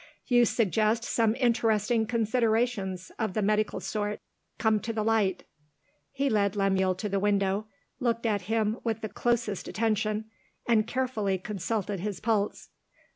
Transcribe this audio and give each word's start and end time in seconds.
You 0.25 0.45
suggest 0.45 1.03
some 1.03 1.35
interesting 1.35 2.07
considerations, 2.07 3.11
of 3.19 3.33
the 3.35 3.43
medical 3.43 3.79
sort. 3.79 4.19
Come 4.57 4.79
to 4.79 4.91
the 4.91 5.03
light." 5.03 5.43
He 6.11 6.27
led 6.27 6.55
Lemuel 6.55 6.95
to 6.95 7.07
the 7.07 7.19
window 7.19 7.67
looked 7.99 8.25
at 8.25 8.41
him 8.49 8.79
with 8.83 9.01
the 9.01 9.09
closest 9.09 9.67
attention 9.67 10.25
and 10.67 10.87
carefully 10.87 11.37
consulted 11.37 11.99
his 11.99 12.19
pulse. 12.19 12.69